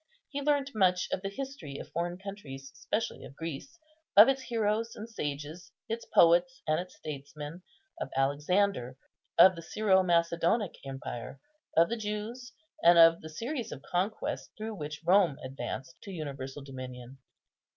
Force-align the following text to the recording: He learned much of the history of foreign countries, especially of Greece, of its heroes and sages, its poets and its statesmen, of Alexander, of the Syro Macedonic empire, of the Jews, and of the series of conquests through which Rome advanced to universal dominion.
He 0.29 0.41
learned 0.41 0.71
much 0.73 1.07
of 1.11 1.21
the 1.21 1.29
history 1.29 1.77
of 1.77 1.89
foreign 1.91 2.17
countries, 2.17 2.71
especially 2.73 3.23
of 3.23 3.35
Greece, 3.35 3.77
of 4.17 4.27
its 4.29 4.41
heroes 4.41 4.95
and 4.95 5.07
sages, 5.07 5.73
its 5.87 6.05
poets 6.05 6.63
and 6.65 6.79
its 6.79 6.95
statesmen, 6.95 7.61
of 7.99 8.09
Alexander, 8.15 8.97
of 9.37 9.55
the 9.55 9.61
Syro 9.61 10.01
Macedonic 10.01 10.77
empire, 10.83 11.39
of 11.77 11.87
the 11.87 11.97
Jews, 11.97 12.51
and 12.83 12.97
of 12.97 13.21
the 13.21 13.29
series 13.29 13.71
of 13.71 13.83
conquests 13.83 14.49
through 14.57 14.73
which 14.73 15.03
Rome 15.05 15.37
advanced 15.43 16.01
to 16.01 16.11
universal 16.11 16.63
dominion. 16.63 17.19